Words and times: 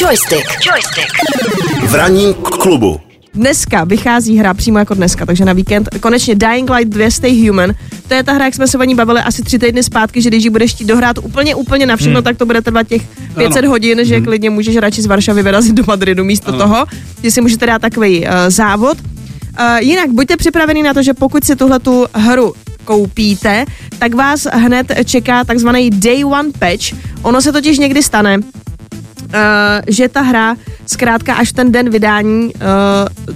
Joystick. 0.00 0.46
Joystick. 0.66 1.12
V 1.88 1.94
ranním 1.94 2.34
klubu. 2.34 3.00
Dneska 3.34 3.84
vychází 3.84 4.38
hra 4.38 4.54
přímo 4.54 4.78
jako 4.78 4.94
dneska, 4.94 5.26
takže 5.26 5.44
na 5.44 5.52
víkend. 5.52 5.88
Konečně 6.00 6.34
Dying 6.34 6.70
Light 6.70 6.88
2 6.88 7.10
Stay 7.10 7.48
Human. 7.48 7.74
To 8.08 8.14
je 8.14 8.22
ta 8.22 8.32
hra, 8.32 8.44
jak 8.44 8.54
jsme 8.54 8.68
se 8.68 8.78
o 8.78 8.84
ní 8.84 8.94
bavili 8.94 9.20
asi 9.20 9.42
tři 9.42 9.58
týdny 9.58 9.82
zpátky, 9.82 10.22
že 10.22 10.30
když 10.30 10.44
ji 10.44 10.50
budeš 10.50 10.74
chtít 10.74 10.84
dohrát 10.84 11.18
úplně, 11.18 11.54
úplně 11.54 11.86
na 11.86 11.96
všechno, 11.96 12.14
hmm. 12.14 12.24
tak 12.24 12.36
to 12.36 12.46
bude 12.46 12.62
trvat 12.62 12.88
těch 12.88 13.02
500 13.36 13.56
ano. 13.56 13.68
hodin, 13.68 14.04
že 14.04 14.16
hmm. 14.16 14.24
klidně 14.24 14.50
můžeš 14.50 14.76
radši 14.76 15.02
z 15.02 15.06
Varšavy 15.06 15.42
vyrazit 15.42 15.74
do 15.74 15.84
Madridu 15.86 16.24
místo 16.24 16.48
ano. 16.48 16.58
toho, 16.58 16.86
že 17.22 17.30
si 17.30 17.40
můžete 17.40 17.66
dát 17.66 17.82
takový 17.82 18.20
uh, 18.20 18.32
závod. 18.48 18.98
Uh, 19.00 19.76
jinak 19.78 20.10
buďte 20.10 20.36
připraveni 20.36 20.82
na 20.82 20.94
to, 20.94 21.02
že 21.02 21.14
pokud 21.14 21.44
si 21.44 21.56
tuhle 21.56 21.78
tu 21.78 22.06
hru 22.14 22.54
koupíte, 22.84 23.64
tak 23.98 24.14
vás 24.14 24.46
hned 24.52 24.92
čeká 25.04 25.44
takzvaný 25.44 25.90
Day 25.90 26.24
One 26.24 26.50
Patch. 26.58 26.92
Ono 27.22 27.42
se 27.42 27.52
totiž 27.52 27.78
někdy 27.78 28.02
stane, 28.02 28.38
že 29.86 30.08
ta 30.08 30.20
hra 30.20 30.56
zkrátka 30.86 31.34
až 31.34 31.52
ten 31.52 31.72
den 31.72 31.90
vydání 31.90 32.54
uh, 32.54 32.60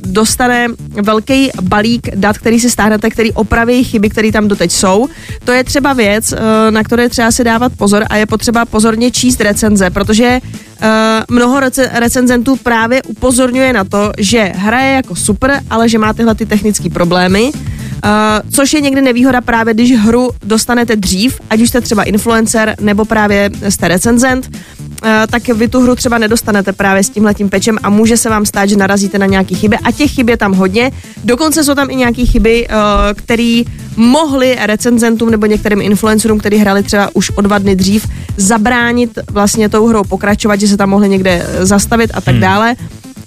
dostane 0.00 0.68
velký 1.02 1.50
balík 1.62 2.16
dat, 2.16 2.38
který 2.38 2.60
si 2.60 2.70
stáhnete, 2.70 3.10
který 3.10 3.32
opraví 3.32 3.84
chyby, 3.84 4.10
které 4.10 4.32
tam 4.32 4.48
doteď 4.48 4.72
jsou. 4.72 5.08
To 5.44 5.52
je 5.52 5.64
třeba 5.64 5.92
věc, 5.92 6.32
uh, 6.32 6.38
na 6.70 6.82
které 6.82 7.08
třeba 7.08 7.30
si 7.30 7.44
dávat 7.44 7.72
pozor 7.76 8.04
a 8.10 8.16
je 8.16 8.26
potřeba 8.26 8.64
pozorně 8.64 9.10
číst 9.10 9.40
recenze, 9.40 9.90
protože 9.90 10.40
mnoho 11.28 11.60
rece- 11.60 11.90
recenzentů 11.92 12.56
právě 12.56 13.02
upozorňuje 13.02 13.72
na 13.72 13.84
to, 13.84 14.12
že 14.18 14.52
hra 14.56 14.80
je 14.80 14.94
jako 14.94 15.16
super, 15.16 15.60
ale 15.70 15.88
že 15.88 15.98
má 15.98 16.12
tyhle 16.12 16.34
ty 16.34 16.46
technické 16.46 16.90
problémy. 16.90 17.52
Uh, 17.54 18.10
což 18.50 18.72
je 18.72 18.80
někdy 18.80 19.02
nevýhoda 19.02 19.40
právě, 19.40 19.74
když 19.74 19.98
hru 19.98 20.30
dostanete 20.44 20.96
dřív, 20.96 21.40
ať 21.50 21.60
už 21.60 21.68
jste 21.68 21.80
třeba 21.80 22.02
influencer 22.02 22.74
nebo 22.80 23.04
právě 23.04 23.50
jste 23.68 23.88
recenzent, 23.88 24.50
Eh, 24.56 24.81
tak 25.30 25.48
vy 25.48 25.68
tu 25.68 25.80
hru 25.80 25.94
třeba 25.94 26.18
nedostanete 26.18 26.72
právě 26.72 27.04
s 27.04 27.10
tímhletím 27.10 27.48
pečem 27.48 27.78
a 27.82 27.90
může 27.90 28.16
se 28.16 28.30
vám 28.30 28.46
stát, 28.46 28.68
že 28.68 28.76
narazíte 28.76 29.18
na 29.18 29.26
nějaké 29.26 29.54
chyby 29.54 29.78
a 29.84 29.92
těch 29.92 30.10
chyb 30.10 30.28
je 30.28 30.36
tam 30.36 30.52
hodně. 30.52 30.90
Dokonce 31.24 31.64
jsou 31.64 31.74
tam 31.74 31.90
i 31.90 31.96
nějaké 31.96 32.24
chyby, 32.24 32.66
eh, 32.68 32.74
které 33.14 33.62
mohly 33.96 34.58
recenzentům 34.60 35.30
nebo 35.30 35.46
některým 35.46 35.80
influencerům, 35.80 36.38
kteří 36.38 36.56
hráli 36.56 36.82
třeba 36.82 37.10
už 37.14 37.30
o 37.30 37.40
dva 37.40 37.58
dny 37.58 37.76
dřív, 37.76 38.08
zabránit 38.36 39.18
vlastně 39.30 39.68
tou 39.68 39.86
hrou 39.86 40.04
pokračovat, 40.04 40.60
že 40.60 40.68
se 40.68 40.76
tam 40.76 40.90
mohli 40.90 41.08
někde 41.08 41.46
zastavit 41.60 42.10
a 42.14 42.20
tak 42.20 42.34
hmm. 42.34 42.40
dále. 42.40 42.76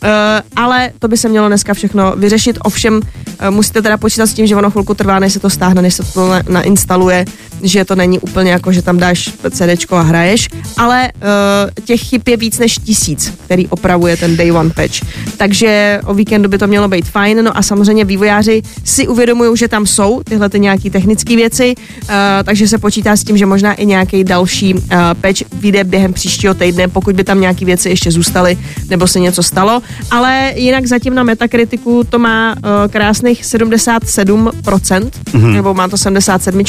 Uh, 0.04 0.10
ale 0.56 0.92
to 1.00 1.08
by 1.08 1.18
se 1.18 1.30
mělo 1.30 1.48
dneska 1.48 1.74
všechno 1.74 2.14
vyřešit. 2.16 2.58
Ovšem 2.64 2.96
uh, 2.96 3.02
musíte 3.50 3.82
teda 3.82 3.98
počítat 3.98 4.28
s 4.28 4.34
tím, 4.34 4.48
že 4.48 4.56
ono 4.56 4.72
chvilku 4.72 4.94
trvá, 4.94 5.20
než 5.20 5.34
se 5.34 5.40
to 5.40 5.50
stáhne, 5.50 5.82
než 5.82 5.94
se 5.94 6.04
to 6.14 6.30
na- 6.30 6.42
nainstaluje, 6.50 7.26
že 7.64 7.86
to 7.86 7.96
není 7.96 8.20
úplně 8.20 8.52
jako, 8.52 8.72
že 8.72 8.82
tam 8.82 8.98
dáš 8.98 9.30
CD 9.50 9.92
a 9.92 10.02
hraješ, 10.02 10.48
ale 10.78 11.12
uh, 11.16 11.84
těch 11.86 12.02
chyb 12.02 12.22
je 12.28 12.38
víc 12.38 12.60
než 12.60 12.78
tisíc, 12.78 13.34
který 13.46 13.68
opravuje 13.68 14.18
ten 14.18 14.38
Day 14.38 14.52
One 14.52 14.70
Patch. 14.70 15.02
Takže 15.38 16.02
o 16.06 16.14
víkendu 16.14 16.50
by 16.50 16.58
to 16.58 16.68
mělo 16.68 16.88
být 16.88 17.06
fajn, 17.06 17.44
no 17.44 17.58
a 17.58 17.62
samozřejmě 17.62 18.06
vývojáři 18.06 18.62
si 18.84 19.08
uvědomují, 19.08 19.58
že 19.58 19.68
tam 19.68 19.86
jsou 19.86 20.22
tyhle 20.24 20.50
ty 20.50 20.60
nějaké 20.60 20.90
technické 20.90 21.36
věci, 21.36 21.76
uh, 21.78 22.10
takže 22.44 22.68
se 22.68 22.78
počítá 22.78 23.16
s 23.16 23.24
tím, 23.24 23.38
že 23.38 23.46
možná 23.46 23.74
i 23.74 23.86
nějaký 23.86 24.24
další 24.24 24.74
uh, 24.74 24.80
patch 25.22 25.42
vyjde 25.54 25.84
během 25.84 26.14
příštího 26.14 26.54
týdne, 26.54 26.88
pokud 26.88 27.16
by 27.16 27.24
tam 27.24 27.42
nějaké 27.42 27.66
věci 27.66 27.90
ještě 27.90 28.12
zůstaly 28.12 28.58
nebo 28.90 29.08
se 29.08 29.20
něco 29.20 29.44
stalo 29.44 29.82
ale 30.12 30.54
jinak 30.56 30.86
zatím 30.86 31.16
na 31.16 31.24
Metakritiku 31.24 32.04
to 32.10 32.20
má 32.20 32.56
uh, 32.56 32.62
krásných 32.90 33.44
77%, 33.44 34.10
mm-hmm. 34.52 35.54
nebo 35.54 35.74
má 35.74 35.88
to 35.88 35.98
77 35.98 36.64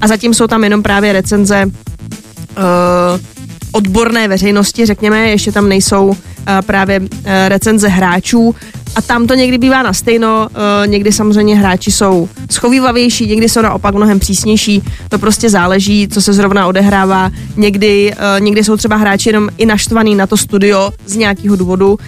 a 0.00 0.08
zatím 0.08 0.29
jsou 0.34 0.46
tam 0.46 0.64
jenom 0.64 0.82
právě 0.82 1.12
recenze 1.12 1.66
uh, 1.66 1.72
odborné 3.72 4.28
veřejnosti, 4.28 4.86
řekněme, 4.86 5.30
ještě 5.30 5.52
tam 5.52 5.68
nejsou 5.68 6.06
uh, 6.06 6.14
právě 6.66 7.00
uh, 7.00 7.06
recenze 7.48 7.88
hráčů, 7.88 8.54
a 8.96 9.02
tam 9.02 9.26
to 9.26 9.34
někdy 9.34 9.58
bývá 9.58 9.82
na 9.82 9.92
stejno, 9.92 10.48
uh, 10.50 10.86
někdy 10.86 11.12
samozřejmě 11.12 11.56
hráči 11.56 11.92
jsou 11.92 12.28
schovývavější, 12.50 13.26
někdy 13.26 13.48
jsou 13.48 13.62
naopak 13.62 13.94
mnohem 13.94 14.20
přísnější, 14.20 14.82
to 15.08 15.18
prostě 15.18 15.50
záleží, 15.50 16.08
co 16.08 16.22
se 16.22 16.32
zrovna 16.32 16.66
odehrává. 16.66 17.30
Někdy, 17.56 18.12
uh, 18.12 18.44
někdy 18.44 18.64
jsou 18.64 18.76
třeba 18.76 18.96
hráči 18.96 19.28
jenom 19.28 19.48
i 19.58 19.66
naštvaný 19.66 20.14
na 20.14 20.26
to 20.26 20.36
studio 20.36 20.90
z 21.06 21.16
nějakého 21.16 21.56
důvodu, 21.56 21.92
uh, 21.92 21.98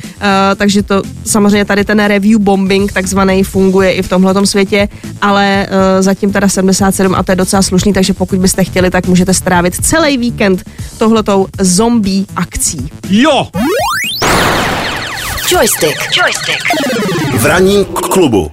takže 0.56 0.83
to 0.83 1.03
samozřejmě 1.25 1.65
tady 1.65 1.84
ten 1.84 2.05
review 2.05 2.41
bombing 2.41 2.93
takzvaný 2.93 3.45
funguje 3.45 3.93
i 3.93 4.03
v 4.03 4.09
tomhle 4.09 4.47
světě, 4.47 4.89
ale 5.21 5.67
zatím 6.01 6.33
teda 6.33 6.49
77 6.49 7.15
a 7.15 7.23
to 7.23 7.33
je 7.33 7.37
docela 7.37 7.62
slušný, 7.62 7.93
takže 7.93 8.12
pokud 8.12 8.39
byste 8.39 8.65
chtěli, 8.65 8.91
tak 8.91 9.06
můžete 9.06 9.35
strávit 9.35 9.75
celý 9.85 10.19
víkend 10.19 10.71
tohletou 10.99 11.47
zombie 11.61 12.25
akcí. 12.37 12.89
Jo! 13.11 13.47
Joystick. 15.49 15.97
Joystick. 16.17 16.59
V 17.39 17.47
ranním 17.47 17.85
klubu. 17.85 18.51